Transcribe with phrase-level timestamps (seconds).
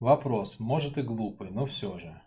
[0.00, 2.22] Вопрос, может и глупый, но все же.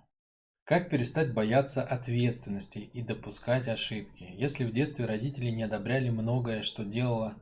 [0.66, 6.84] Как перестать бояться ответственности и допускать ошибки, если в детстве родители не одобряли многое, что
[6.84, 7.42] делала,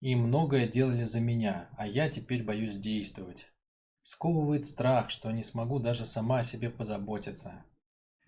[0.00, 3.46] и многое делали за меня, а я теперь боюсь действовать?
[4.02, 7.64] Сковывает страх, что не смогу даже сама о себе позаботиться.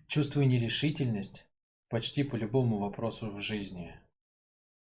[0.07, 1.45] Чувствую нерешительность
[1.87, 3.95] почти по любому вопросу в жизни.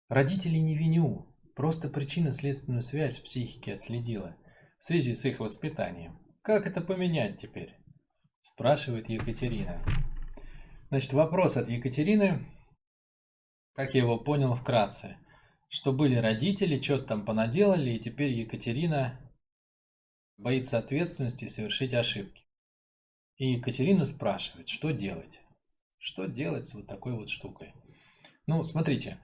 [0.09, 4.37] Родителей не виню, просто причинно-следственную связь в психике отследила
[4.81, 6.20] в связи с их воспитанием.
[6.43, 7.75] Как это поменять теперь?
[8.41, 9.83] Спрашивает Екатерина.
[10.89, 12.47] Значит, вопрос от Екатерины,
[13.75, 15.19] как я его понял вкратце,
[15.69, 19.21] что были родители, что-то там понаделали, и теперь Екатерина
[20.39, 22.45] боится ответственности совершить ошибки.
[23.37, 25.41] И Екатерина спрашивает, что делать?
[25.99, 27.75] Что делать с вот такой вот штукой?
[28.47, 29.21] Ну, смотрите,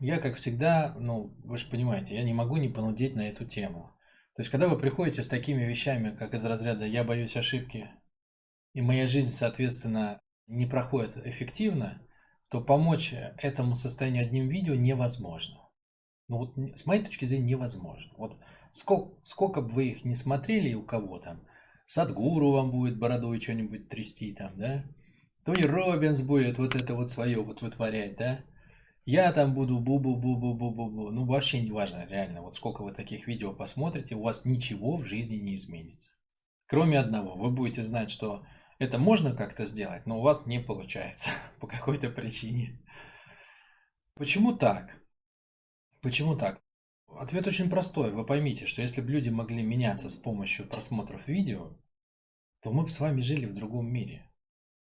[0.00, 3.95] я, как всегда, ну, вы же понимаете, я не могу не понудеть на эту тему.
[4.36, 7.90] То есть, когда вы приходите с такими вещами, как из разряда «я боюсь ошибки»,
[8.74, 12.02] и моя жизнь, соответственно, не проходит эффективно,
[12.50, 15.56] то помочь этому состоянию одним видео невозможно.
[16.28, 18.12] Ну вот с моей точки зрения невозможно.
[18.18, 18.38] Вот
[18.72, 21.40] сколько, сколько бы вы их не смотрели у кого там,
[21.86, 24.84] Садгуру вам будет бородой что-нибудь трясти там, да?
[25.44, 28.40] Тони Робинс будет вот это вот свое вот вытворять, да?
[29.06, 31.10] Я там буду бу-бу-бу-бу-бу-бу-бу.
[31.12, 32.42] Ну, вообще не важно, реально.
[32.42, 36.10] Вот сколько вы таких видео посмотрите, у вас ничего в жизни не изменится.
[36.66, 38.44] Кроме одного, вы будете знать, что
[38.80, 42.84] это можно как-то сделать, но у вас не получается по какой-то причине.
[44.14, 45.00] Почему так?
[46.02, 46.60] Почему так?
[47.06, 48.10] Ответ очень простой.
[48.10, 51.78] Вы поймите, что если бы люди могли меняться с помощью просмотров видео,
[52.60, 54.28] то мы бы с вами жили в другом мире.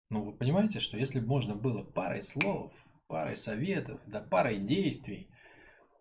[0.09, 2.73] Ну, вы понимаете, что если бы можно было парой слов,
[3.07, 5.29] парой советов, да парой действий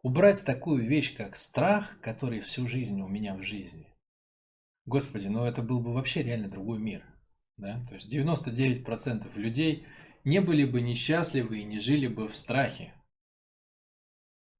[0.02, 3.92] убрать такую вещь, как страх, который всю жизнь у меня в жизни.
[4.84, 7.04] Господи, ну это был бы вообще реально другой мир.
[7.56, 7.84] Да?
[7.88, 9.86] То есть 99% людей
[10.22, 12.94] не были бы несчастливы и не жили бы в страхе.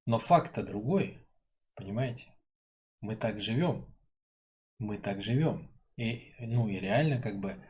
[0.05, 1.25] Но факт-то другой.
[1.75, 2.35] Понимаете?
[3.01, 3.87] Мы так живем.
[4.79, 5.71] Мы так живем.
[5.97, 7.63] И, ну и реально как бы...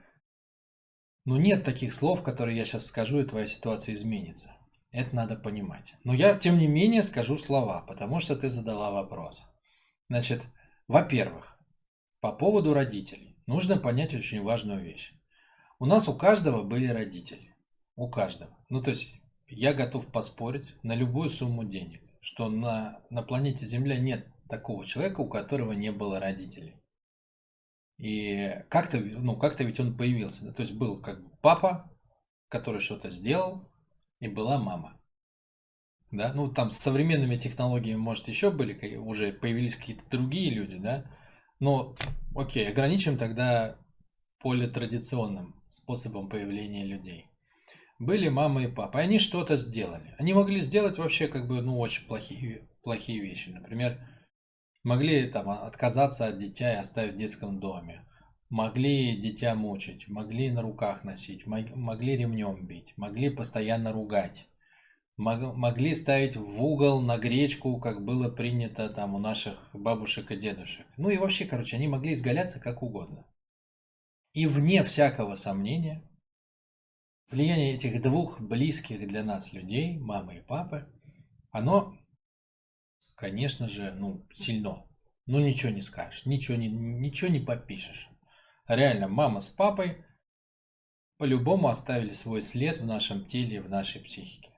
[1.26, 4.55] Ну нет таких слов, которые я сейчас скажу, и твоя ситуация изменится.
[4.90, 5.94] Это надо понимать.
[6.04, 9.44] Но я, тем не менее, скажу слова, потому что ты задала вопрос.
[10.08, 10.42] Значит,
[10.88, 11.58] во-первых,
[12.20, 13.36] по поводу родителей.
[13.46, 15.12] Нужно понять очень важную вещь.
[15.78, 17.54] У нас у каждого были родители.
[17.94, 18.56] У каждого.
[18.68, 19.14] Ну, то есть,
[19.48, 25.20] я готов поспорить на любую сумму денег что на, на планете Земля нет такого человека,
[25.20, 26.74] у которого не было родителей.
[27.98, 30.52] И как-то, ну, как-то ведь он появился.
[30.52, 31.88] То есть был как бы папа,
[32.48, 33.70] который что-то сделал,
[34.20, 35.00] и была мама.
[36.10, 36.32] Да?
[36.34, 41.04] Ну, там с современными технологиями, может, еще были, уже появились какие-то другие люди, да?
[41.58, 41.96] Но,
[42.34, 43.76] окей, ограничим тогда
[44.40, 47.26] поле традиционным способом появления людей
[47.98, 50.14] были мама и папа, и они что-то сделали.
[50.18, 53.48] Они могли сделать вообще как бы, ну, очень плохие, плохие вещи.
[53.50, 53.98] Например,
[54.82, 58.04] могли там отказаться от дитя и оставить в детском доме.
[58.48, 64.46] Могли дитя мучить, могли на руках носить, могли ремнем бить, могли постоянно ругать.
[65.16, 70.86] Могли ставить в угол на гречку, как было принято там у наших бабушек и дедушек.
[70.98, 73.26] Ну и вообще, короче, они могли изгаляться как угодно.
[74.34, 76.02] И вне всякого сомнения,
[77.30, 80.86] влияние этих двух близких для нас людей, мамы и папы,
[81.50, 81.96] оно,
[83.14, 84.86] конечно же, ну, сильно.
[85.24, 88.10] Ну, ничего не скажешь, ничего не, ничего не попишешь.
[88.68, 90.04] Реально, мама с папой
[91.18, 94.50] по-любому оставили свой след в нашем теле, в нашей психике.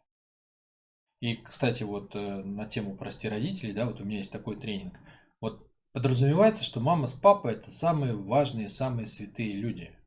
[1.20, 4.98] И, кстати, вот э, на тему «Прости родителей», да, вот у меня есть такой тренинг.
[5.40, 9.94] Вот подразумевается, что мама с папой– это самые важные, самые святые люди–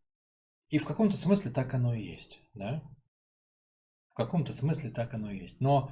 [0.72, 2.82] и в каком-то смысле так оно и есть, да?
[4.12, 5.60] В каком-то смысле так оно и есть.
[5.60, 5.92] Но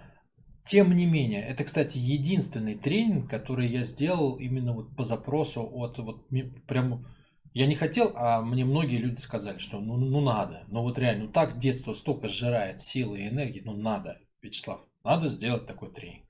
[0.65, 5.99] тем не менее, это, кстати, единственный тренинг, который я сделал именно вот по запросу от
[5.99, 6.27] вот
[6.65, 7.05] прям
[7.53, 10.65] я не хотел, а мне многие люди сказали, что ну, ну надо.
[10.67, 15.27] Ну вот реально, ну так детство столько сжирает силы и энергии, ну надо, Вячеслав, надо
[15.27, 16.27] сделать такой тренинг.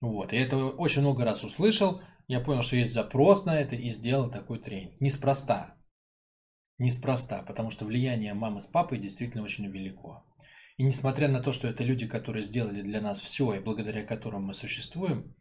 [0.00, 3.88] Вот, я это очень много раз услышал, я понял, что есть запрос на это и
[3.88, 5.00] сделал такой тренинг.
[5.00, 5.76] Неспроста.
[6.78, 10.24] Неспроста, потому что влияние мамы с папой действительно очень велико.
[10.76, 14.44] И несмотря на то, что это люди, которые сделали для нас все, и благодаря которым
[14.44, 15.34] мы существуем,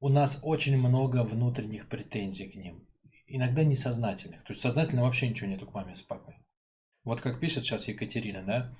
[0.00, 2.86] у нас очень много внутренних претензий к ним.
[3.26, 4.44] Иногда несознательных.
[4.44, 6.36] То есть сознательно вообще ничего нету к маме с папой.
[7.04, 8.76] Вот как пишет сейчас Екатерина, да?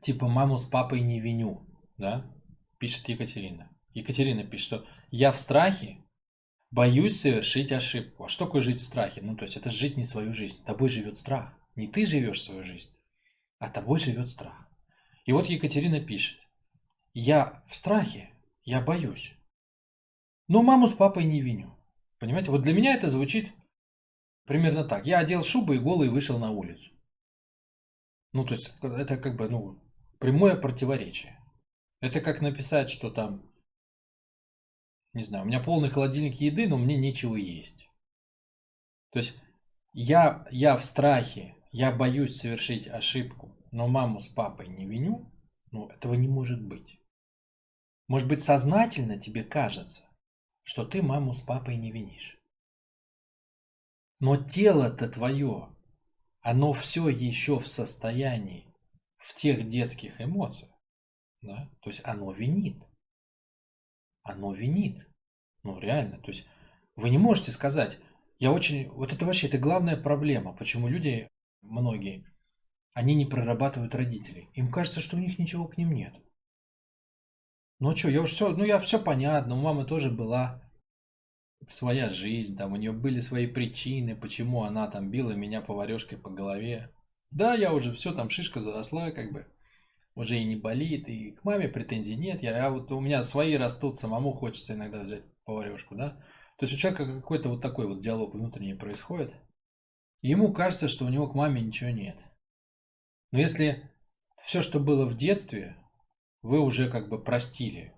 [0.00, 1.66] Типа маму с папой не виню,
[1.96, 2.30] да?
[2.78, 3.70] Пишет Екатерина.
[3.92, 6.04] Екатерина пишет, что я в страхе,
[6.74, 8.24] Боюсь совершить ошибку.
[8.24, 9.20] А что такое жить в страхе?
[9.22, 10.60] Ну, то есть это жить не свою жизнь.
[10.64, 11.56] Тобой живет страх.
[11.76, 12.90] Не ты живешь свою жизнь,
[13.60, 14.68] а тобой живет страх.
[15.24, 16.40] И вот Екатерина пишет.
[17.12, 18.34] Я в страхе,
[18.64, 19.34] я боюсь.
[20.48, 21.78] Но маму с папой не виню.
[22.24, 23.52] Понимаете, вот для меня это звучит
[24.46, 25.04] примерно так.
[25.04, 26.90] Я одел шубу и голый вышел на улицу.
[28.32, 29.78] Ну, то есть это как бы, ну,
[30.20, 31.38] прямое противоречие.
[32.00, 33.42] Это как написать, что там
[35.12, 37.90] не знаю, у меня полный холодильник еды, но мне нечего есть.
[39.10, 39.36] То есть
[39.92, 45.30] я, я в страхе, я боюсь совершить ошибку, но маму с папой не виню,
[45.72, 46.98] ну этого не может быть.
[48.08, 50.08] Может быть сознательно тебе кажется,
[50.64, 52.38] что ты маму с папой не винишь.
[54.20, 55.68] Но тело-то твое,
[56.40, 58.66] оно все еще в состоянии,
[59.18, 60.72] в тех детских эмоциях.
[61.40, 61.70] Да?
[61.80, 62.82] То есть оно винит
[64.24, 65.06] оно винит.
[65.62, 66.18] Ну, реально.
[66.18, 66.46] То есть
[66.96, 67.98] вы не можете сказать,
[68.38, 68.88] я очень...
[68.90, 71.28] Вот это вообще, это главная проблема, почему люди,
[71.62, 72.26] многие,
[72.92, 74.48] они не прорабатывают родителей.
[74.54, 76.14] Им кажется, что у них ничего к ним нет.
[77.84, 80.62] Ну а что, я уж все, ну я все понятно, у мамы тоже была
[81.68, 86.30] своя жизнь, там у нее были свои причины, почему она там била меня поварешкой по
[86.30, 86.90] голове.
[87.30, 89.46] Да, я уже все, там шишка заросла, как бы
[90.14, 92.42] уже и не болит, и к маме претензий нет.
[92.42, 96.12] Я, я вот у меня свои растут, самому хочется иногда взять поварешку, да.
[96.56, 99.34] То есть у человека какой-то вот такой вот диалог внутренний происходит.
[100.22, 102.16] ему кажется, что у него к маме ничего нет.
[103.30, 103.90] Но если
[104.42, 105.76] все, что было в детстве,
[106.44, 107.92] вы уже как бы простили,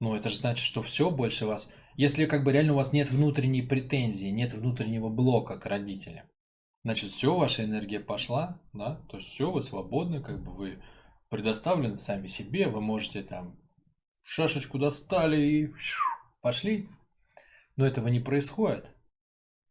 [0.00, 1.70] ну это же значит, что все больше вас...
[1.96, 6.26] Если как бы реально у вас нет внутренней претензии, нет внутреннего блока к родителям,
[6.82, 10.82] Значит, все, ваша энергия пошла, да, то есть все, вы свободны, как бы вы
[11.28, 13.60] предоставлены сами себе, вы можете там
[14.22, 15.74] шашечку достали и
[16.40, 16.88] пошли.
[17.76, 18.86] Но этого не происходит.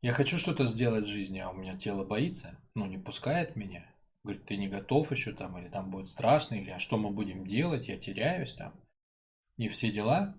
[0.01, 3.86] Я хочу что-то сделать в жизни, а у меня тело боится, ну не пускает меня.
[4.24, 7.45] Говорит, ты не готов еще там, или там будет страшно, или а что мы будем
[7.45, 8.74] делать, я теряюсь там.
[9.57, 10.36] И все дела.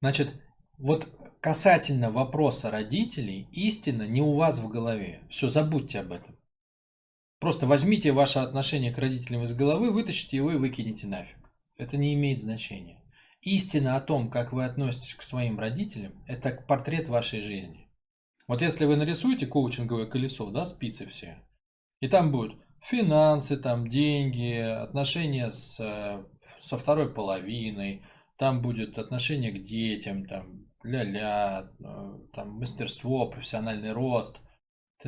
[0.00, 0.34] Значит,
[0.78, 1.08] вот
[1.40, 5.22] касательно вопроса родителей, истина не у вас в голове.
[5.30, 6.36] Все, забудьте об этом.
[7.38, 11.38] Просто возьмите ваше отношение к родителям из головы, вытащите его и выкинете нафиг.
[11.76, 13.02] Это не имеет значения.
[13.40, 17.88] Истина о том, как вы относитесь к своим родителям, это портрет вашей жизни.
[18.46, 21.42] Вот если вы нарисуете коучинговое колесо, да, спицы все,
[22.00, 26.24] и там будут финансы, там деньги, отношения с, э,
[26.60, 28.02] со второй половиной,
[28.38, 34.40] там будет отношение к детям, там ля-ля, э, там мастерство, профессиональный рост,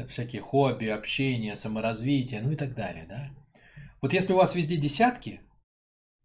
[0.09, 3.31] всякие хобби, общение, саморазвитие, ну и так далее, да.
[4.01, 5.41] Вот если у вас везде десятки,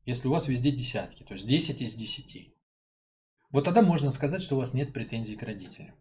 [0.06, 2.54] если у вас везде десятки, то есть 10 из 10,
[3.52, 5.96] вот тогда можно сказать, что у вас нет претензий к родителям.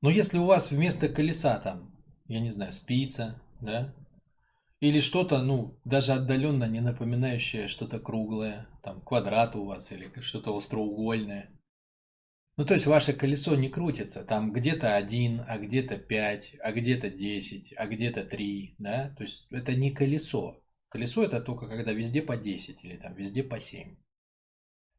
[0.00, 1.94] Но если у вас вместо колеса там,
[2.26, 3.94] я не знаю, спица, да,
[4.82, 10.56] или что-то, ну, даже отдаленно не напоминающее что-то круглое, там, квадрат у вас или что-то
[10.56, 11.50] остроугольное,
[12.56, 17.10] ну, то есть ваше колесо не крутится, там где-то один, а где-то пять, а где-то
[17.10, 20.60] десять, а где-то три, да, то есть это не колесо.
[20.88, 23.96] Колесо это только когда везде по 10 или там везде по 7.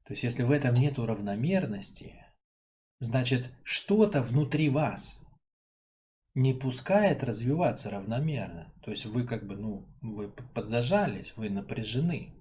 [0.05, 2.25] То есть если в этом нет равномерности,
[2.99, 5.19] значит что-то внутри вас
[6.35, 8.73] не пускает развиваться равномерно.
[8.81, 12.33] То есть вы как бы, ну, вы подзажались, вы напряжены.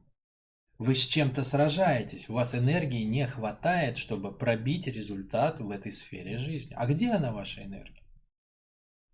[0.79, 6.39] Вы с чем-то сражаетесь, у вас энергии не хватает, чтобы пробить результат в этой сфере
[6.39, 6.75] жизни.
[6.77, 8.03] А где она, ваша энергия?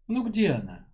[0.06, 0.88] Ну где она?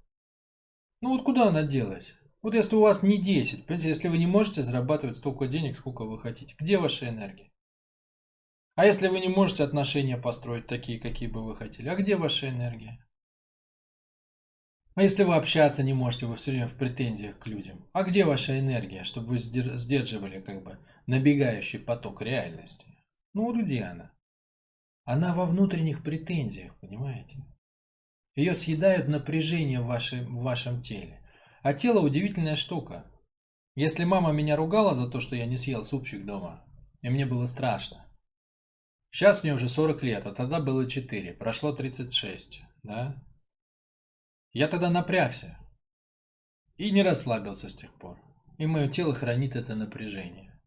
[1.00, 2.14] Ну вот куда она делась?
[2.42, 6.04] Вот если у вас не 10, понимаете, если вы не можете зарабатывать столько денег, сколько
[6.04, 7.52] вы хотите, где ваша энергия?
[8.74, 12.48] А если вы не можете отношения построить такие, какие бы вы хотели, а где ваша
[12.48, 13.06] энергия?
[14.94, 17.84] А если вы общаться не можете, вы все время в претензиях к людям.
[17.92, 22.86] А где ваша энергия, чтобы вы сдерживали как бы набегающий поток реальности?
[23.32, 24.12] Ну вот где она?
[25.04, 27.44] Она во внутренних претензиях, понимаете?
[28.36, 31.20] Ее съедают напряжение в, вашей, в вашем теле.
[31.62, 33.04] А тело удивительная штука.
[33.74, 36.64] Если мама меня ругала за то, что я не съел супчик дома,
[37.02, 38.06] и мне было страшно.
[39.10, 43.22] Сейчас мне уже 40 лет, а тогда было 4, прошло 36, да?
[44.54, 45.58] Я тогда напрягся
[46.76, 48.20] и не расслабился с тех пор.
[48.56, 50.60] И мое тело хранит это напряжение.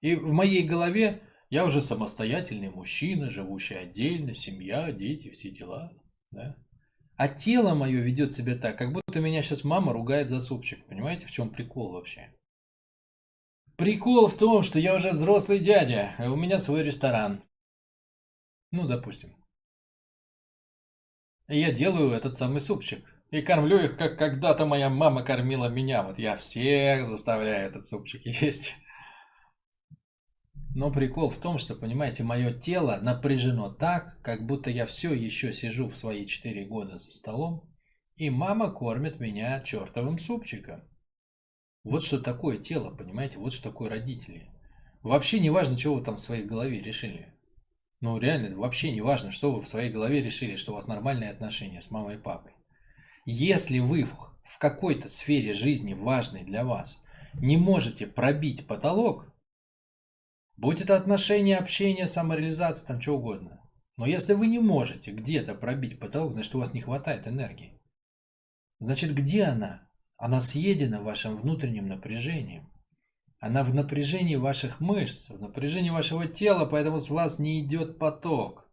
[0.00, 5.92] И в моей голове я уже самостоятельный мужчина, живущий отдельно, семья, дети, все дела.
[6.30, 6.56] Да?
[7.16, 10.86] А тело мое ведет себя так, как будто меня сейчас мама ругает за супчик.
[10.86, 12.32] Понимаете, в чем прикол вообще?
[13.76, 17.42] Прикол в том, что я уже взрослый дядя, а у меня свой ресторан.
[18.70, 19.34] Ну, допустим.
[21.48, 23.13] И я делаю этот самый супчик.
[23.34, 26.04] И кормлю их, как когда-то моя мама кормила меня.
[26.04, 28.76] Вот я всех заставляю этот супчик есть.
[30.72, 35.52] Но прикол в том, что, понимаете, мое тело напряжено так, как будто я все еще
[35.52, 37.68] сижу в свои 4 года за столом,
[38.14, 40.84] и мама кормит меня чертовым супчиком.
[41.82, 44.48] Вот что такое тело, понимаете, вот что такое родители.
[45.02, 47.34] Вообще не важно, что вы там в своей голове решили.
[48.00, 51.30] Ну реально, вообще не важно, что вы в своей голове решили, что у вас нормальные
[51.30, 52.52] отношения с мамой и папой.
[53.24, 54.04] Если вы
[54.44, 57.00] в какой-то сфере жизни важной для вас
[57.34, 59.34] не можете пробить потолок,
[60.56, 63.60] Будь это отношения, общение, самореализация, там что угодно.
[63.96, 67.80] Но если вы не можете где-то пробить потолок, значит у вас не хватает энергии.
[68.78, 69.88] Значит, где она?
[70.16, 72.70] Она съедена вашим внутренним напряжением.
[73.40, 78.70] Она в напряжении ваших мышц, в напряжении вашего тела, поэтому с вас не идет поток.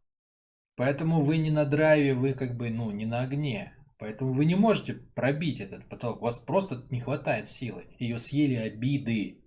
[0.75, 3.75] Поэтому вы не на драйве, вы как бы, ну, не на огне.
[4.01, 6.23] Поэтому вы не можете пробить этот потолок.
[6.23, 7.85] У вас просто не хватает силы.
[7.99, 9.45] Ее съели обиды.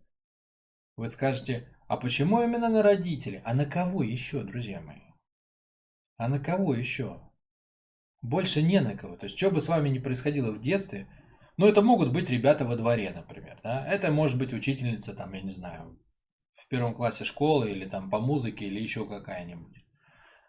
[0.96, 3.42] Вы скажете, а почему именно на родителей?
[3.44, 5.00] А на кого еще, друзья мои?
[6.18, 7.20] А на кого еще?
[8.22, 9.16] Больше не на кого.
[9.16, 11.08] То есть, что бы с вами ни происходило в детстве,
[11.56, 13.58] ну, это могут быть ребята во дворе, например.
[13.64, 13.84] Да?
[13.84, 15.98] Это может быть учительница, там, я не знаю,
[16.52, 19.83] в первом классе школы или там по музыке или еще какая-нибудь.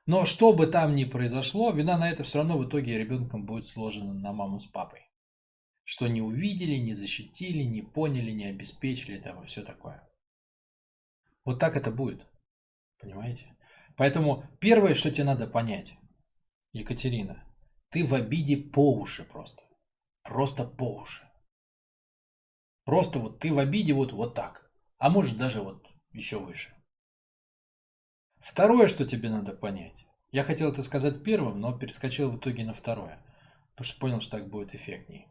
[0.05, 3.65] Но что бы там ни произошло, вина на это все равно в итоге ребенком будет
[3.65, 5.09] сложена на маму с папой.
[5.83, 10.07] Что не увидели, не защитили, не поняли, не обеспечили, там и все такое.
[11.43, 12.25] Вот так это будет.
[12.99, 13.55] Понимаете?
[13.97, 15.95] Поэтому первое, что тебе надо понять,
[16.71, 17.43] Екатерина,
[17.89, 19.63] ты в обиде по уши просто.
[20.23, 21.23] Просто по уши.
[22.83, 24.69] Просто вот ты в обиде вот, вот так.
[24.97, 26.74] А может даже вот еще выше.
[28.45, 30.05] Второе, что тебе надо понять.
[30.31, 33.19] Я хотел это сказать первым, но перескочил в итоге на второе.
[33.71, 35.27] Потому что понял, что так будет эффектнее.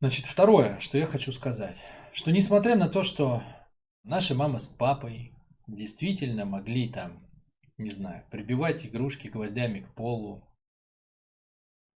[0.00, 1.78] Значит, второе, что я хочу сказать.
[2.12, 3.42] Что несмотря на то, что
[4.08, 5.34] Наши мама с папой
[5.66, 7.28] действительно могли там,
[7.76, 10.48] не знаю, прибивать игрушки гвоздями к полу,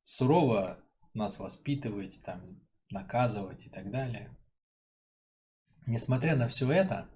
[0.05, 0.83] сурово
[1.13, 4.35] нас воспитывать, там, наказывать и так далее.
[5.85, 7.07] Несмотря на все это,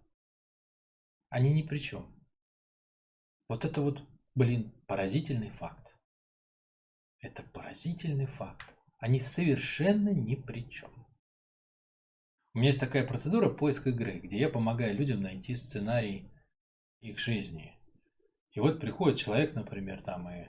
[1.29, 2.22] они ни при чем.
[3.47, 4.01] Вот это вот,
[4.35, 5.93] блин, поразительный факт.
[7.19, 8.65] Это поразительный факт.
[8.99, 10.91] Они совершенно ни при чем.
[12.53, 16.29] У меня есть такая процедура поиск игры, где я помогаю людям найти сценарий
[17.01, 17.75] их жизни.
[18.51, 20.47] И вот приходит человек, например, там, и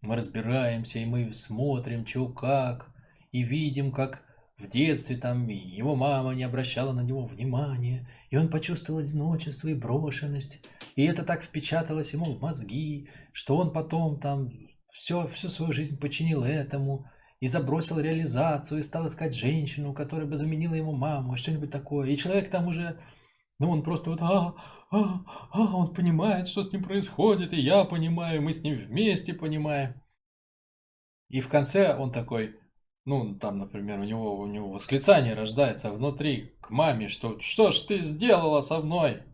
[0.00, 2.90] мы разбираемся, и мы смотрим, что как,
[3.32, 4.24] и видим, как
[4.60, 9.74] в детстве там его мама не обращала на него внимания, и он почувствовал одиночество и
[9.74, 10.60] брошенность,
[10.96, 14.50] и это так впечаталось ему в мозги, что он потом там
[14.92, 17.06] все, всю свою жизнь починил этому,
[17.40, 22.08] и забросил реализацию, и стал искать женщину, которая бы заменила ему маму, что-нибудь такое.
[22.10, 23.00] И человек там уже,
[23.58, 24.54] ну он просто вот, а,
[24.90, 29.32] а, а, он понимает, что с ним происходит, и я понимаю, мы с ним вместе
[29.32, 29.94] понимаем.
[31.28, 32.59] И в конце он такой,
[33.10, 37.80] ну, там, например, у него, у него восклицание рождается внутри к маме, что «Что ж
[37.80, 39.24] ты сделала со мной?»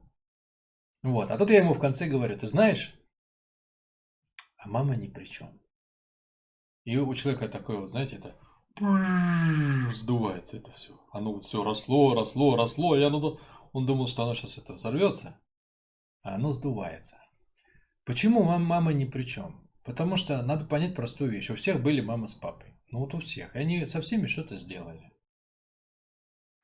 [1.02, 2.99] Вот, а тут я ему в конце говорю, ты знаешь,
[4.56, 5.61] а мама ни при чем.
[6.85, 8.35] И у человека такое вот, знаете, это
[9.92, 10.99] сдувается это все.
[11.12, 13.38] Оно вот все росло, росло, росло, и оно,
[13.75, 15.38] он думал, что оно сейчас это взорвется,
[16.23, 17.18] а оно сдувается.
[18.06, 19.68] Почему вам мама ни при чем?
[19.85, 21.50] Потому что надо понять простую вещь.
[21.50, 22.75] У всех были мама с папой.
[22.90, 23.54] Ну вот у всех.
[23.54, 25.12] И они со всеми что-то сделали.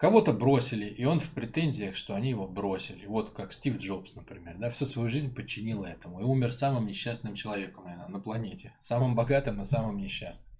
[0.03, 3.07] Кого-то бросили, и он в претензиях, что они его бросили.
[3.07, 7.37] Вот как Стив Джобс, например, да, всю свою жизнь подчинил этому и умер самым несчастным
[7.37, 8.75] человеком наверное, на планете.
[8.81, 10.53] Самым богатым и самым несчастным.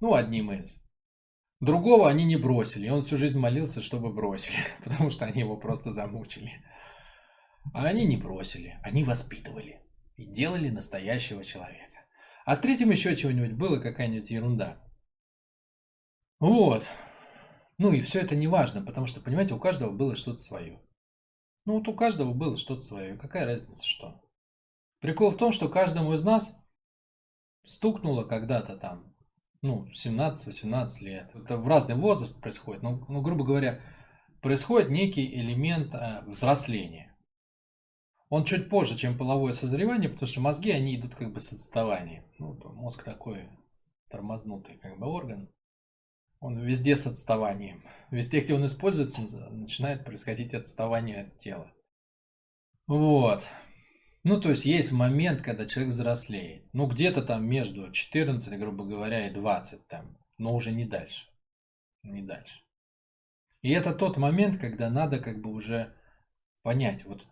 [0.00, 0.78] Ну, одним из.
[1.60, 5.56] Другого они не бросили, и он всю жизнь молился, чтобы бросили, потому что они его
[5.56, 6.52] просто замучили.
[7.72, 9.80] А они не бросили, они воспитывали
[10.16, 12.04] и делали настоящего человека.
[12.44, 14.82] А с третьим еще чего-нибудь было, какая-нибудь ерунда.
[16.42, 16.82] Вот,
[17.78, 20.82] ну и все это не важно, потому что, понимаете, у каждого было что-то свое.
[21.66, 23.16] Ну вот у каждого было что-то свое.
[23.16, 24.20] Какая разница что?
[24.98, 26.56] Прикол в том, что каждому из нас
[27.64, 29.14] стукнуло когда-то там,
[29.60, 31.30] ну, 17-18 лет.
[31.32, 32.82] Это в разный возраст происходит.
[32.82, 33.80] Но, ну, грубо говоря,
[34.40, 37.16] происходит некий элемент э, взросления.
[38.30, 42.24] Он чуть позже, чем половое созревание, потому что мозги, они идут как бы с отставанием.
[42.40, 43.48] Ну, мозг такой
[44.10, 45.48] тормознутый как бы орган.
[46.42, 47.84] Он везде с отставанием.
[48.10, 51.72] Везде, где он используется, начинает происходить отставание от тела.
[52.88, 53.44] Вот.
[54.24, 56.68] Ну, то есть есть момент, когда человек взрослеет.
[56.72, 60.18] Ну, где-то там между 14, грубо говоря, и 20 там.
[60.36, 61.28] Но уже не дальше.
[62.02, 62.60] Не дальше.
[63.60, 65.94] И это тот момент, когда надо как бы уже
[66.62, 67.24] понять, вот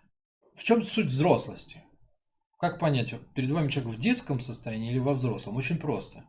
[0.55, 1.83] в чем суть взрослости.
[2.61, 5.57] Как понять, перед вами человек в детском состоянии или во взрослом?
[5.57, 6.25] Очень просто.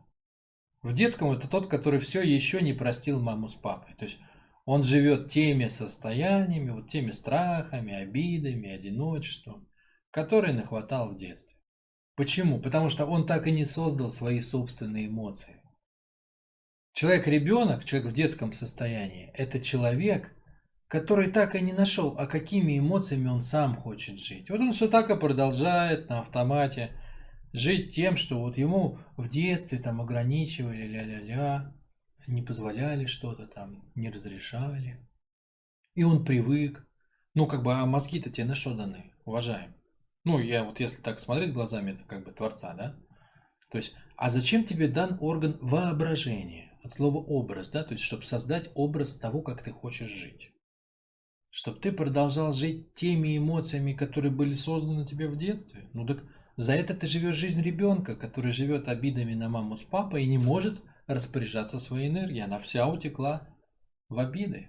[0.82, 3.94] В детском это тот, который все еще не простил маму с папой.
[3.94, 4.18] То есть
[4.64, 9.68] он живет теми состояниями, вот теми страхами, обидами, одиночеством,
[10.10, 11.56] которые нахватал в детстве.
[12.16, 12.60] Почему?
[12.60, 15.62] Потому что он так и не создал свои собственные эмоции.
[16.94, 20.30] Человек-ребенок, человек в детском состоянии, это человек,
[20.88, 24.50] который так и не нашел, а какими эмоциями он сам хочет жить.
[24.50, 26.90] Вот он все так и продолжает на автомате
[27.52, 31.74] жить тем, что вот ему в детстве там ограничивали, ля-ля-ля,
[32.26, 35.06] не позволяли что-то там, не разрешали.
[35.94, 36.86] И он привык.
[37.34, 39.74] Ну, как бы, а мозги-то тебе на что даны, уважаем.
[40.24, 42.96] Ну, я вот если так смотреть глазами, это как бы Творца, да?
[43.70, 46.70] То есть, а зачем тебе дан орган воображения?
[46.84, 47.84] От слова образ, да?
[47.84, 50.52] То есть, чтобы создать образ того, как ты хочешь жить.
[51.50, 55.88] Чтобы ты продолжал жить теми эмоциями, которые были созданы тебе в детстве.
[55.92, 56.24] Ну так
[56.56, 60.38] за это ты живешь жизнь ребенка, который живет обидами на маму с папой и не
[60.38, 62.44] может распоряжаться своей энергией.
[62.44, 63.48] Она вся утекла
[64.08, 64.68] в обиды.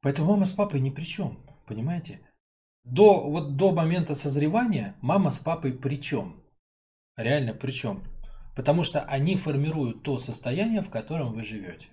[0.00, 2.20] Поэтому мама с папой ни при чем, понимаете?
[2.84, 6.42] До, вот до момента созревания мама с папой при чем?
[7.16, 8.02] Реально при чем?
[8.56, 11.86] Потому что они формируют то состояние, в котором вы живете.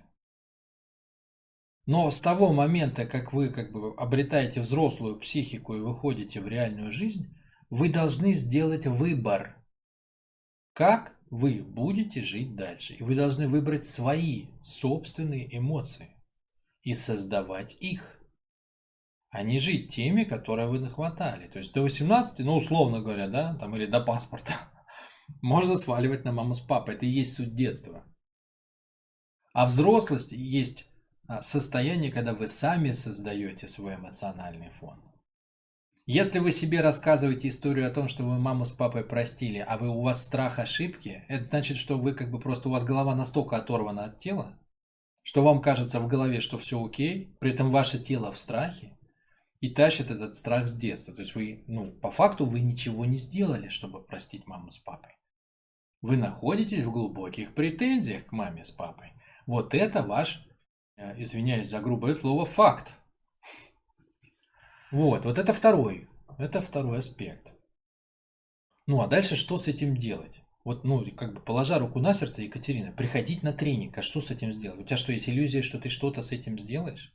[1.86, 6.92] Но с того момента, как вы как бы обретаете взрослую психику и выходите в реальную
[6.92, 7.36] жизнь,
[7.70, 9.56] вы должны сделать выбор,
[10.74, 12.94] как вы будете жить дальше.
[12.94, 16.10] И вы должны выбрать свои собственные эмоции
[16.82, 18.20] и создавать их
[19.32, 21.48] а не жить теми, которые вы нахватали.
[21.48, 24.56] То есть до 18, ну, условно говоря, да, там, или до паспорта,
[25.42, 26.96] можно сваливать на маму с папой.
[26.96, 28.04] Это и есть суть детства.
[29.54, 30.88] А взрослость есть
[31.28, 35.00] а, состояние, когда вы сами создаете свой эмоциональный фон.
[36.12, 39.90] Если вы себе рассказываете историю о том, что вы маму с папой простили, а вы
[39.90, 43.58] у вас страх ошибки, это значит, что вы как бы просто у вас голова настолько
[43.58, 44.58] оторвана от тела,
[45.22, 48.98] что вам кажется в голове, что все окей, при этом ваше тело в страхе,
[49.60, 51.14] и тащит этот страх с детства.
[51.14, 55.12] То есть вы, ну, по факту вы ничего не сделали, чтобы простить маму с папой.
[56.02, 59.14] Вы находитесь в глубоких претензиях к маме с папой.
[59.46, 60.44] Вот это ваш,
[60.98, 62.99] э, извиняюсь за грубое слово, факт.
[64.92, 67.48] Вот, вот это второй, это второй аспект.
[68.88, 70.42] Ну а дальше что с этим делать?
[70.66, 74.30] Вот, ну, как бы положа руку на сердце, Екатерина, приходить на тренинг, а что с
[74.32, 74.80] этим сделать?
[74.80, 77.14] У тебя что, есть иллюзия, что ты что-то с этим сделаешь?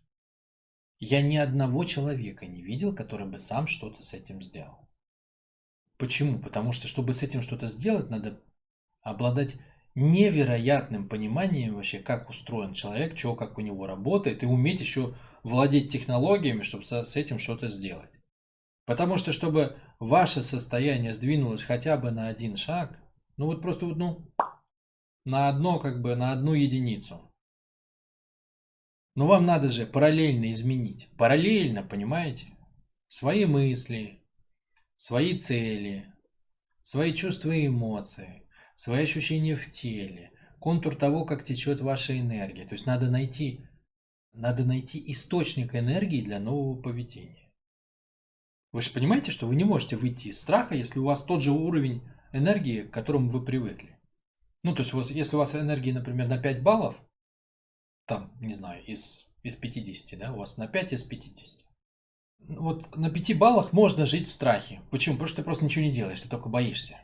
[0.99, 4.89] Я ни одного человека не видел, который бы сам что-то с этим сделал.
[5.99, 6.39] Почему?
[6.39, 8.41] Потому что, чтобы с этим что-то сделать, надо
[9.03, 9.57] обладать
[9.95, 15.93] невероятным пониманием вообще, как устроен человек, что как у него работает, и уметь еще владеть
[15.93, 18.11] технологиями, чтобы с этим что-то сделать.
[18.87, 22.99] Потому что, чтобы ваше состояние сдвинулось хотя бы на один шаг,
[23.37, 24.29] ну вот просто вот, ну,
[25.25, 27.31] на одно, как бы, на одну единицу,
[29.15, 31.09] но вам надо же параллельно изменить.
[31.17, 32.49] Параллельно, понимаете?
[33.09, 34.25] Свои мысли,
[34.97, 36.13] свои цели,
[36.83, 42.67] свои чувства и эмоции, свои ощущения в теле, контур того, как течет ваша энергия.
[42.67, 43.65] То есть надо найти,
[44.35, 47.51] надо найти источник энергии для нового поведения.
[48.73, 51.53] Вы же понимаете, что вы не можете выйти из страха, если у вас тот же
[51.53, 53.97] уровень энергии, к которому вы привыкли.
[54.65, 56.97] Ну, то есть, у вас, если у вас энергии, например, на 5 баллов,
[58.07, 61.61] там, не знаю, из, из 50, да, у вас на 5 из 50.
[62.49, 64.81] Вот на 5 баллах можно жить в страхе.
[64.91, 65.15] Почему?
[65.15, 67.01] Потому что ты просто ничего не делаешь, ты только боишься.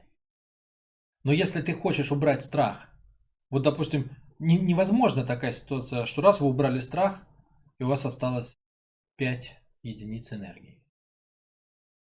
[1.22, 2.92] Но если ты хочешь убрать страх,
[3.50, 4.10] вот, допустим,
[4.40, 7.22] не, невозможно такая ситуация, что раз вы убрали страх,
[7.78, 8.56] и у вас осталось
[9.16, 10.82] 5 единиц энергии.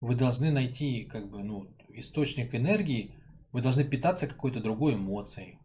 [0.00, 3.14] Вы должны найти, как бы, ну, источник энергии,
[3.52, 5.58] вы должны питаться какой-то другой эмоцией,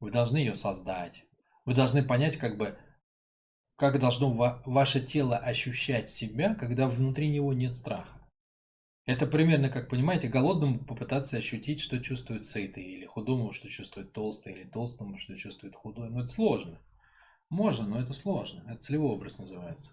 [0.00, 1.24] вы должны ее создать.
[1.64, 2.78] Вы должны понять, как бы,
[3.76, 8.23] как должно ва- ваше тело ощущать себя, когда внутри него нет страха.
[9.06, 14.54] Это примерно как, понимаете, голодному попытаться ощутить, что чувствует сытый, или худому, что чувствует толстый,
[14.54, 16.08] или толстому, что чувствует худой.
[16.08, 16.80] Но это сложно.
[17.50, 18.64] Можно, но это сложно.
[18.66, 19.92] Это целевой образ называется.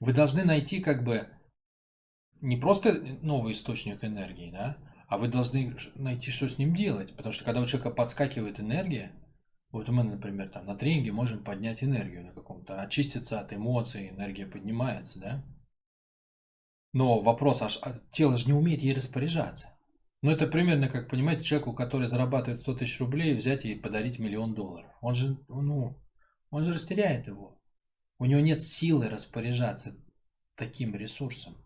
[0.00, 1.28] Вы должны найти как бы
[2.40, 7.14] не просто новый источник энергии, да, а вы должны найти, что с ним делать.
[7.16, 9.12] Потому что когда у человека подскакивает энергия,
[9.70, 14.46] вот мы, например, там на тренинге можем поднять энергию на каком-то, очиститься от эмоций, энергия
[14.46, 15.44] поднимается, да?
[16.94, 19.76] Но вопрос, аж а тело же не умеет ей распоряжаться.
[20.22, 24.54] Ну, это примерно как, понимаете, человеку, который зарабатывает 100 тысяч рублей, взять и подарить миллион
[24.54, 24.90] долларов.
[25.02, 26.00] Он же, ну,
[26.50, 27.60] он же растеряет его.
[28.20, 29.96] У него нет силы распоряжаться
[30.54, 31.56] таким ресурсом.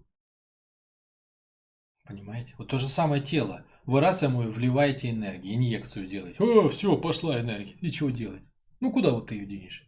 [2.05, 2.55] Понимаете?
[2.57, 3.67] Вот то же самое тело.
[3.85, 6.43] Вы раз ему вливаете энергию, инъекцию делаете.
[6.43, 7.75] О, все, пошла энергия.
[7.83, 8.43] И чего делать?
[8.81, 9.87] Ну, куда вот ты ее денешь?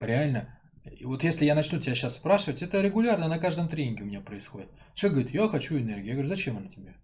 [0.00, 0.59] Реально.
[0.84, 4.20] И вот если я начну тебя сейчас спрашивать, это регулярно на каждом тренинге у меня
[4.20, 4.70] происходит.
[4.94, 6.06] Человек говорит, я хочу энергию.
[6.06, 6.96] Я говорю, зачем она тебе?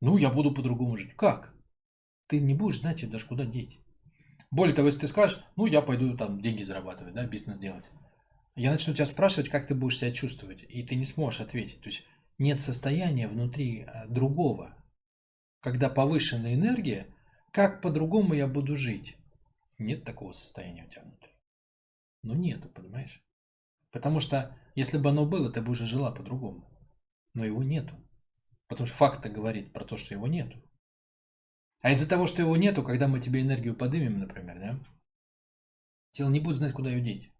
[0.00, 1.14] Ну, я буду по-другому жить.
[1.14, 1.54] Как?
[2.28, 3.78] Ты не будешь знать даже куда деть.
[4.50, 7.84] Более того, если ты скажешь, ну, я пойду там деньги зарабатывать, да, бизнес делать.
[8.54, 11.80] Я начну тебя спрашивать, как ты будешь себя чувствовать, и ты не сможешь ответить.
[11.80, 12.04] То есть
[12.38, 14.76] нет состояния внутри а, другого.
[15.60, 17.06] Когда повышенная энергия,
[17.50, 19.16] как по-другому я буду жить?
[19.78, 21.31] Нет такого состояния у тебя внутри.
[22.22, 23.22] Ну нету, понимаешь?
[23.90, 26.68] Потому что если бы оно было, ты бы уже жила по-другому.
[27.34, 27.94] Но его нету.
[28.68, 30.62] Потому что факт говорит про то, что его нету.
[31.80, 34.78] А из-за того, что его нету, когда мы тебе энергию подымем, например, да,
[36.12, 37.32] тело не будет знать, куда ее деть.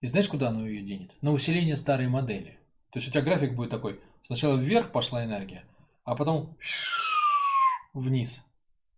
[0.00, 1.12] И знаешь, куда оно ее денет?
[1.22, 2.58] На усиление старой модели.
[2.90, 4.00] То есть у тебя график будет такой.
[4.22, 5.64] Сначала вверх пошла энергия,
[6.04, 6.56] а потом
[7.92, 8.44] вниз.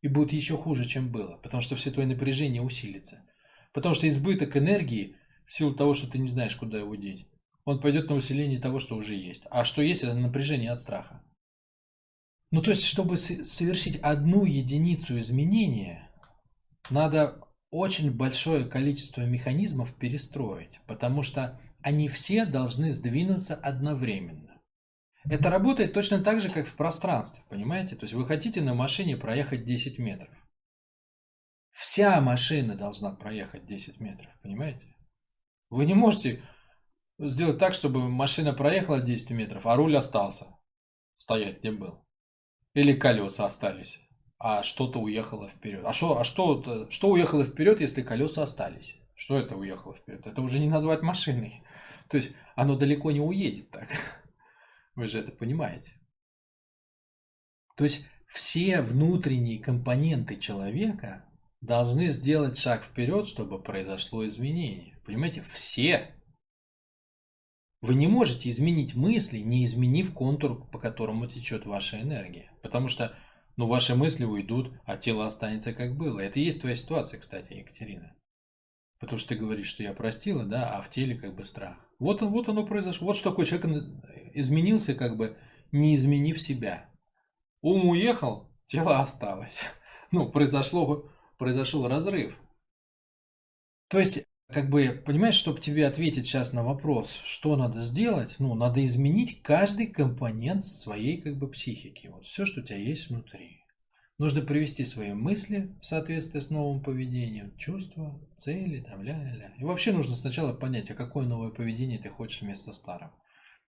[0.02, 1.36] И будет еще хуже, чем было.
[1.38, 3.22] Потому что все твои напряжения усилится.
[3.74, 7.26] Потому что избыток энергии, в силу того, что ты не знаешь, куда его деть,
[7.64, 9.44] он пойдет на усиление того, что уже есть.
[9.50, 11.22] А что есть, это напряжение от страха.
[12.50, 16.08] Ну, то есть, чтобы совершить одну единицу изменения,
[16.88, 24.60] надо очень большое количество механизмов перестроить, потому что они все должны сдвинуться одновременно.
[25.24, 27.96] Это работает точно так же, как в пространстве, понимаете?
[27.96, 30.43] То есть вы хотите на машине проехать 10 метров.
[31.74, 34.86] Вся машина должна проехать 10 метров, понимаете?
[35.70, 36.40] Вы не можете
[37.18, 40.46] сделать так, чтобы машина проехала 10 метров, а руль остался
[41.16, 42.06] стоять, где был.
[42.74, 44.00] Или колеса остались,
[44.38, 45.84] а что-то уехало вперед.
[45.84, 48.96] А что, а что, что уехало вперед, если колеса остались?
[49.16, 50.26] Что это уехало вперед?
[50.26, 51.64] Это уже не назвать машиной.
[52.08, 53.88] То есть оно далеко не уедет так.
[54.94, 55.92] Вы же это понимаете.
[57.76, 61.24] То есть все внутренние компоненты человека
[61.64, 64.98] должны сделать шаг вперед, чтобы произошло изменение.
[65.04, 66.14] Понимаете, все
[67.80, 72.50] вы не можете изменить мысли, не изменив контур, по которому течет ваша энергия.
[72.62, 73.14] Потому что
[73.56, 76.20] ну, ваши мысли уйдут, а тело останется как было.
[76.20, 78.14] Это и есть твоя ситуация, кстати, Екатерина.
[78.98, 81.76] Потому что ты говоришь, что я простила, да, а в теле как бы страх.
[81.98, 83.08] Вот, он, вот оно произошло.
[83.08, 83.84] Вот что такое человек
[84.32, 85.36] изменился, как бы
[85.72, 86.88] не изменив себя.
[87.60, 89.60] Ум уехал, тело осталось.
[90.10, 92.36] Ну, произошло, произошел разрыв.
[93.88, 98.54] То есть как бы, понимаешь, чтобы тебе ответить сейчас на вопрос, что надо сделать, ну,
[98.54, 102.08] надо изменить каждый компонент своей, как бы, психики.
[102.08, 103.62] Вот все, что у тебя есть внутри.
[104.18, 109.54] Нужно привести свои мысли в соответствии с новым поведением, чувства, цели, там, ля-ля-ля.
[109.58, 113.12] И вообще нужно сначала понять, а какое новое поведение ты хочешь вместо старого.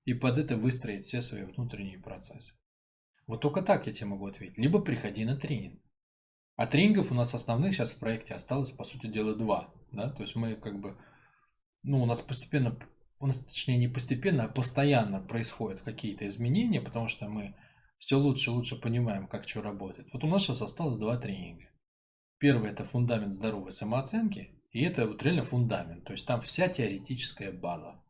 [0.05, 2.55] И под это выстроить все свои внутренние процессы.
[3.27, 4.57] Вот только так я тебе могу ответить.
[4.57, 5.81] Либо приходи на тренинг.
[6.57, 9.69] А тренингов у нас основных сейчас в проекте осталось, по сути дела, два.
[9.93, 10.11] Да?
[10.11, 10.97] То есть мы как бы,
[11.83, 12.79] ну, у нас постепенно,
[13.21, 17.55] у нас точнее не постепенно, а постоянно происходят какие-то изменения, потому что мы
[17.99, 20.09] все лучше и лучше понимаем, как что работает.
[20.15, 21.67] Вот у нас сейчас осталось два тренинга.
[22.39, 27.53] Первый это фундамент здоровой самооценки, и это вот реально фундамент, то есть там вся теоретическая
[27.53, 28.03] база.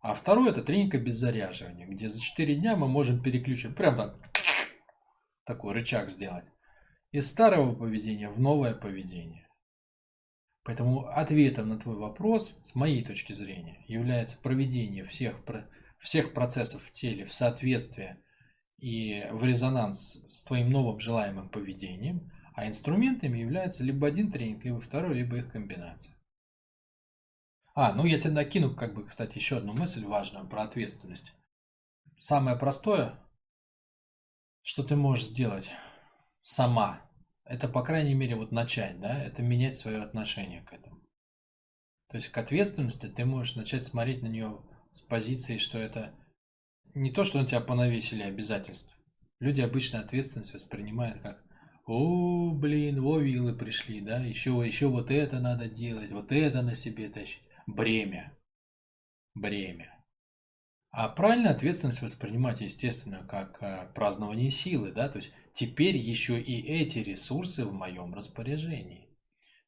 [0.00, 4.16] А второй это тренинг обеззаряживания, где за 4 дня мы можем переключить, прям так,
[5.44, 6.44] такой рычаг сделать
[7.16, 9.48] из старого поведения в новое поведение.
[10.64, 15.36] Поэтому ответом на твой вопрос, с моей точки зрения, является проведение всех,
[15.98, 18.22] всех процессов в теле в соответствие
[18.76, 24.80] и в резонанс с твоим новым желаемым поведением, а инструментами является либо один тренинг, либо
[24.82, 26.14] второй, либо их комбинация.
[27.74, 31.32] А, ну я тебе накину, как бы, кстати, еще одну мысль важную про ответственность.
[32.18, 33.18] Самое простое,
[34.60, 35.70] что ты можешь сделать
[36.42, 37.05] сама,
[37.46, 41.00] это, по крайней мере, вот начать, да, это менять свое отношение к этому.
[42.08, 46.14] То есть к ответственности ты можешь начать смотреть на нее с позиции, что это
[46.94, 48.92] не то, что на тебя понавесили обязательств.
[49.38, 51.44] Люди обычно ответственность воспринимают как
[51.86, 56.74] о, блин, во вилы пришли, да, еще, еще вот это надо делать, вот это на
[56.74, 57.42] себе тащить.
[57.66, 58.36] Бремя.
[59.34, 59.94] Бремя.
[60.90, 66.60] А правильно ответственность воспринимать, естественно, как э, празднование силы, да, то есть теперь еще и
[66.60, 69.08] эти ресурсы в моем распоряжении.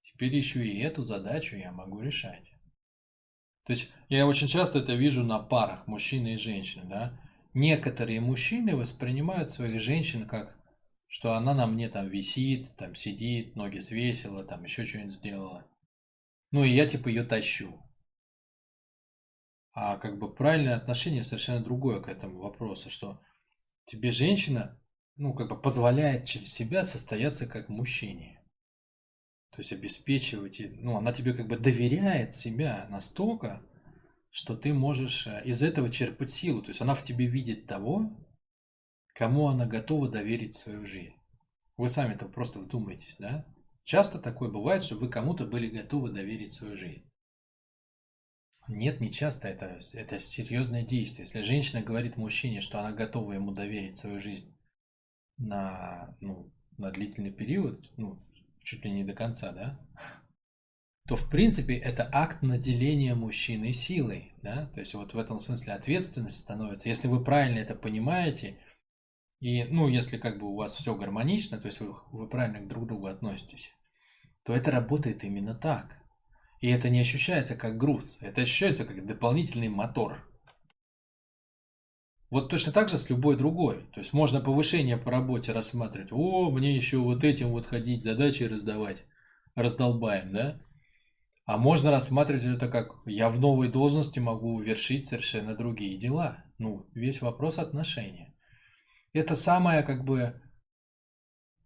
[0.02, 2.44] Теперь еще и эту задачу я могу решать.
[3.64, 7.18] То есть я очень часто это вижу на парах мужчины и женщины, да.
[7.54, 10.54] Некоторые мужчины воспринимают своих женщин как,
[11.06, 15.66] что она на мне там висит, там сидит, ноги свесила, там еще что-нибудь сделала.
[16.50, 17.80] Ну и я типа ее тащу.
[19.72, 23.22] А как бы правильное отношение совершенно другое к этому вопросу, что
[23.86, 24.78] тебе женщина,
[25.18, 28.40] ну как бы позволяет через себя состояться как мужчине.
[29.50, 33.60] То есть обеспечивать, ну она тебе как бы доверяет себя настолько,
[34.30, 36.62] что ты можешь э, из этого черпать силу.
[36.62, 38.16] То есть она в тебе видит того,
[39.14, 41.14] кому она готова доверить свою жизнь.
[41.76, 43.44] Вы сами-то просто вдумайтесь, да?
[43.82, 47.04] Часто такое бывает, что вы кому-то были готовы доверить свою жизнь.
[48.68, 49.48] Нет, не часто.
[49.48, 51.24] Это, это серьезное действие.
[51.24, 54.54] Если женщина говорит мужчине, что она готова ему доверить свою жизнь
[55.38, 58.18] на, ну, на длительный период, ну,
[58.62, 59.80] чуть ли не до конца, да,
[61.08, 64.34] то в принципе это акт наделения мужчины силой.
[64.42, 64.66] Да?
[64.74, 66.90] То есть вот в этом смысле ответственность становится.
[66.90, 68.58] Если вы правильно это понимаете,
[69.40, 72.84] и ну если как бы у вас все гармонично, то есть вы, вы правильно друг
[72.84, 73.72] к другу относитесь,
[74.44, 75.96] то это работает именно так.
[76.60, 80.27] И это не ощущается как груз, это ощущается как дополнительный мотор.
[82.30, 83.86] Вот точно так же с любой другой.
[83.94, 86.12] То есть можно повышение по работе рассматривать.
[86.12, 89.04] О, мне еще вот этим вот ходить, задачи раздавать.
[89.54, 90.60] Раздолбаем, да?
[91.46, 96.44] А можно рассматривать это как я в новой должности могу вершить совершенно другие дела.
[96.58, 98.34] Ну, весь вопрос отношения.
[99.14, 100.42] Это самое как бы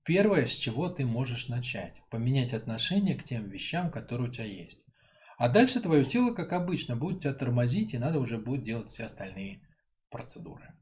[0.05, 2.01] первое, с чего ты можешь начать.
[2.09, 4.81] Поменять отношение к тем вещам, которые у тебя есть.
[5.39, 9.07] А дальше твое тело, как обычно, будет тебя тормозить, и надо уже будет делать все
[9.07, 9.61] остальные
[10.13, 10.73] процедуры.